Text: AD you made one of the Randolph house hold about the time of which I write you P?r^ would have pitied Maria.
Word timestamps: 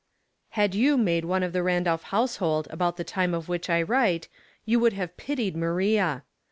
AD 0.57 0.73
you 0.73 0.97
made 0.97 1.25
one 1.25 1.43
of 1.43 1.53
the 1.53 1.61
Randolph 1.61 2.01
house 2.05 2.37
hold 2.37 2.65
about 2.71 2.97
the 2.97 3.03
time 3.03 3.35
of 3.35 3.47
which 3.47 3.69
I 3.69 3.83
write 3.83 4.29
you 4.65 4.79
P?r^ 4.79 4.81
would 4.81 4.93
have 4.93 5.15
pitied 5.15 5.55
Maria. 5.55 6.23